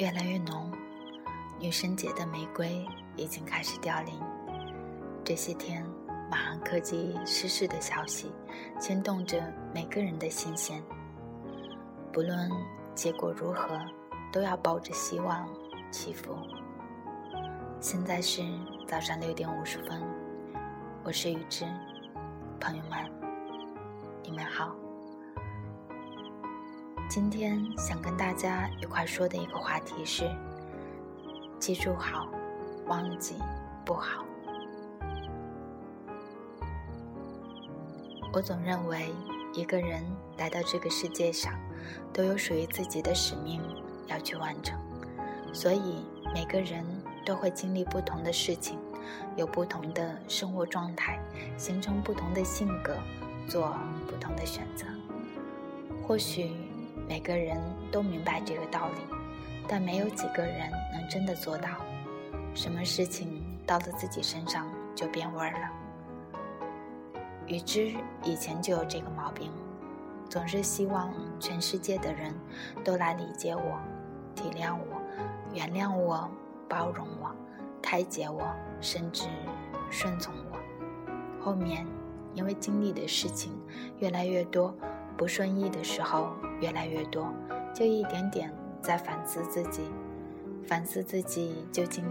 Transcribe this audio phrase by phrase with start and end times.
[0.00, 0.72] 越来越浓，
[1.58, 2.82] 女神节的玫瑰
[3.16, 4.18] 已经开始凋零。
[5.22, 5.84] 这些天，
[6.30, 8.32] 马航科技失事的消息
[8.80, 10.82] 牵动着每个人的心弦。
[12.10, 12.50] 不论
[12.94, 13.78] 结果如何，
[14.32, 15.46] 都要抱着希望
[15.90, 16.34] 祈福。
[17.78, 18.42] 现在是
[18.88, 20.02] 早上六点五十分，
[21.04, 21.66] 我是雨之，
[22.58, 23.04] 朋友们，
[24.22, 24.74] 你们好。
[27.10, 30.30] 今天想跟大家一块说的一个话题是：
[31.58, 32.28] 记住好，
[32.86, 33.34] 忘记
[33.84, 34.24] 不好。
[38.32, 39.12] 我总认为，
[39.52, 40.04] 一个人
[40.38, 41.52] 来到这个世界上，
[42.12, 43.60] 都有属于自己的使命
[44.06, 44.78] 要去完成，
[45.52, 46.84] 所以每个人
[47.26, 48.78] 都会经历不同的事情，
[49.34, 51.18] 有不同的生活状态，
[51.58, 52.96] 形成不同的性格，
[53.48, 54.86] 做不同的选择。
[56.06, 56.69] 或许。
[57.10, 59.00] 每个人都明白这个道理，
[59.66, 61.68] 但没有几个人能真的做到。
[62.54, 65.70] 什么事情到了自己身上就变味儿了。
[67.48, 69.50] 与之以前就有这个毛病，
[70.28, 72.32] 总是希望全世界的人
[72.84, 73.80] 都来理解我、
[74.36, 75.02] 体谅我、
[75.52, 76.30] 原谅我、
[76.68, 77.34] 包容我、
[77.82, 79.24] 开解我，甚至
[79.90, 80.56] 顺从我。
[81.44, 81.84] 后面
[82.34, 83.52] 因为经历的事情
[83.98, 84.72] 越来越多。
[85.20, 87.30] 不顺意的时候越来越多，
[87.74, 89.82] 就一点点在反思自己，
[90.66, 92.02] 反思自己究竟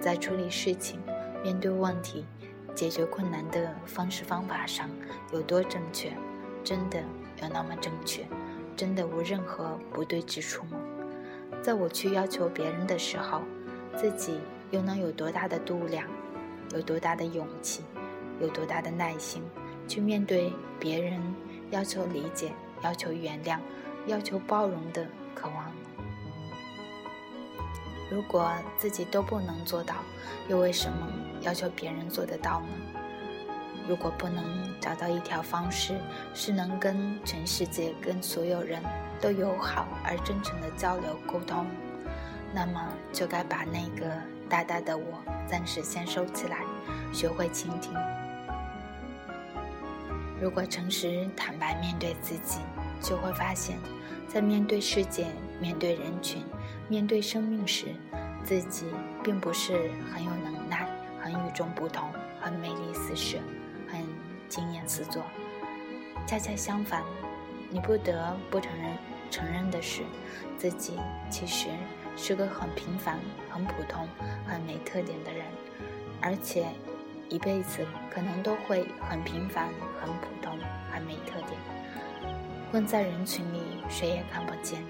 [0.00, 1.00] 在处理事情、
[1.42, 2.24] 面对问题、
[2.72, 4.88] 解决困难的方式方法上
[5.32, 6.12] 有多正确？
[6.62, 7.00] 真的
[7.42, 8.24] 有那么正确？
[8.76, 10.78] 真的无任何不对之处吗？
[11.64, 13.42] 在我去要求别人的时候，
[13.96, 14.38] 自己
[14.70, 16.06] 又能有多大的度量，
[16.72, 17.82] 有多大的勇气，
[18.40, 19.42] 有多大的耐心
[19.88, 21.20] 去面对别人？
[21.72, 22.52] 要求理解，
[22.82, 23.58] 要求原谅，
[24.06, 25.72] 要求包容的渴望。
[28.08, 29.96] 如果自己都不能做到，
[30.48, 31.08] 又为什么
[31.40, 32.68] 要求别人做得到呢？
[33.88, 34.44] 如果不能
[34.80, 35.98] 找到一条方式
[36.34, 38.80] 是能跟全世界、跟所有人
[39.20, 41.66] 都友好而真诚的交流沟通，
[42.54, 44.06] 那么就该把那个
[44.48, 45.04] 大大的我
[45.48, 46.58] 暂时先收起来，
[47.12, 47.92] 学会倾听。
[50.42, 52.58] 如果诚实坦白面对自己，
[53.00, 53.78] 就会发现，
[54.26, 55.28] 在面对世界、
[55.60, 56.42] 面对人群、
[56.88, 57.94] 面对生命时，
[58.42, 58.86] 自己
[59.22, 60.84] 并不是很有能耐、
[61.20, 62.08] 很与众不同、
[62.40, 63.38] 很魅力四射、
[63.86, 64.04] 很
[64.48, 65.22] 惊艳四座。
[66.26, 67.04] 恰恰相反，
[67.70, 68.98] 你不得不承认
[69.30, 70.02] 承认的是，
[70.58, 70.98] 自己
[71.30, 71.68] 其实
[72.16, 73.16] 是个很平凡、
[73.48, 74.08] 很普通、
[74.44, 75.46] 很没特点的人，
[76.20, 76.66] 而且。
[77.28, 79.68] 一辈子可能都会很平凡、
[80.00, 80.58] 很普通、
[80.90, 81.58] 很没特点，
[82.70, 84.82] 混在人群里，谁也看不见。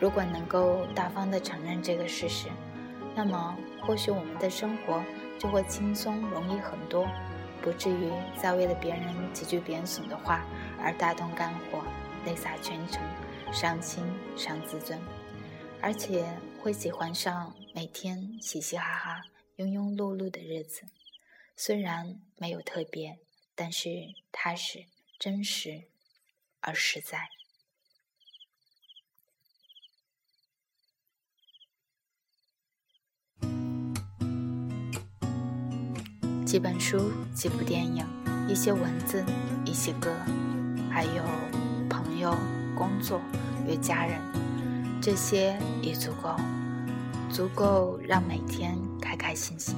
[0.00, 2.48] 如果能够大方地承认这个事实，
[3.14, 5.02] 那么或许我们的生活
[5.38, 7.06] 就会轻松容易很多，
[7.60, 9.02] 不至于再为了别人
[9.32, 10.46] 几句贬损的话
[10.80, 11.82] 而大动肝火、
[12.24, 13.02] 泪洒全城、
[13.52, 14.04] 伤心
[14.36, 14.98] 伤自尊，
[15.82, 16.24] 而且
[16.62, 19.22] 会喜欢上每天嘻嘻哈哈。
[19.58, 20.82] 庸庸碌碌的日子，
[21.56, 23.18] 虽然没有特别，
[23.56, 24.86] 但是踏实、
[25.18, 25.88] 真实
[26.60, 27.28] 而实在。
[36.46, 38.06] 几本书、几部电影、
[38.48, 39.24] 一些文字、
[39.66, 40.14] 一些歌，
[40.88, 41.24] 还有
[41.90, 42.30] 朋友、
[42.76, 43.20] 工作
[43.66, 44.22] 与家人，
[45.02, 46.36] 这些已足够。
[47.30, 49.74] 足够让每天开开心心。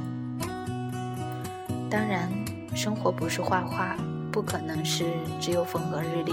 [1.91, 2.31] 当然，
[2.75, 3.97] 生活不是画画，
[4.31, 5.05] 不可能是
[5.41, 6.33] 只有风和日丽，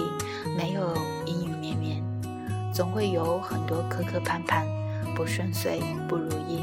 [0.55, 0.95] 没有
[1.25, 2.03] 阴雨绵绵，
[2.72, 4.64] 总会有很多磕磕绊绊、
[5.16, 6.61] 不顺遂、不如意。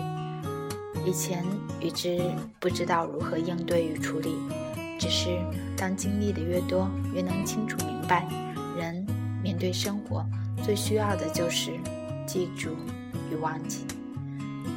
[1.04, 1.44] 以前
[1.80, 2.20] 与之
[2.60, 4.36] 不知道如何应对与处理，
[4.98, 5.38] 只是
[5.76, 8.26] 当经历的越多，越能清楚明白，
[8.76, 9.04] 人
[9.42, 10.24] 面对生活
[10.62, 11.72] 最需要的就是
[12.26, 12.70] 记住
[13.30, 13.84] 与忘记。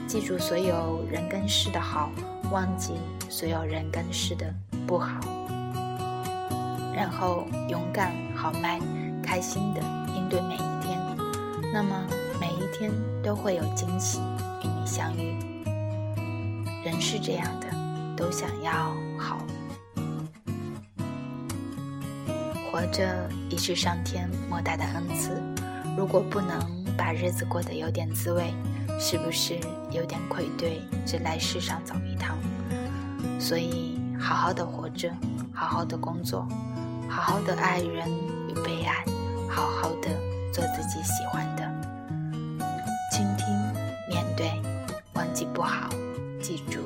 [0.07, 2.09] 记住所有人跟事的好，
[2.51, 2.93] 忘记
[3.29, 4.53] 所有人跟事的
[4.85, 5.19] 不好，
[6.95, 8.79] 然后勇敢、豪迈、
[9.21, 9.81] 开心的
[10.15, 10.97] 应对每一天。
[11.73, 12.07] 那么
[12.39, 12.91] 每一天
[13.21, 14.19] 都会有惊喜
[14.63, 15.35] 与你相遇。
[16.85, 17.67] 人是这样的，
[18.15, 19.37] 都想要好。
[22.71, 25.41] 活着已是上天莫大的恩赐，
[25.97, 28.53] 如果不能把日子过得有点滋味。
[28.99, 29.59] 是不是
[29.91, 32.35] 有点愧对这来世上走一趟？
[33.39, 35.11] 所以好好的活着
[35.53, 36.47] 好好的工作
[37.07, 38.09] 好好的爱人
[38.49, 39.05] 与被爱
[39.49, 40.09] 好好的
[40.51, 41.63] 做自己喜欢的。
[43.11, 43.47] 倾听
[44.09, 44.51] 面对
[45.13, 45.89] 忘记不好
[46.41, 46.79] 记住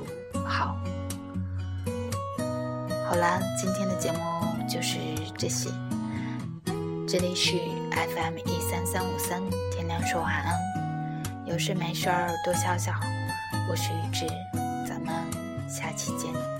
[0.45, 0.77] 好。
[3.07, 4.19] 好啦今天的节目
[4.67, 4.99] 就是
[5.37, 5.69] 这些。
[7.07, 7.57] 这里是
[7.91, 9.41] fm 一三三五三
[9.71, 10.70] 天亮说晚安。
[11.51, 12.94] 有事没事儿多笑笑。
[13.69, 14.25] 我是雨芝，
[14.88, 15.13] 咱们
[15.69, 16.50] 下期见。